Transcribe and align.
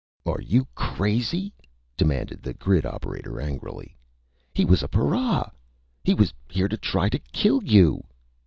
"Are 0.25 0.41
you 0.41 0.65
crazy?" 0.73 1.53
demanded 1.95 2.41
the 2.41 2.55
grid 2.55 2.87
operator 2.87 3.39
angrily. 3.39 3.95
"He 4.51 4.65
was 4.65 4.81
a 4.81 4.87
para! 4.87 5.51
He 6.03 6.15
was 6.15 6.33
here 6.49 6.67
to 6.67 6.77
try 6.77 7.07
to 7.07 7.19
kill 7.19 7.63
you!" 7.63 8.03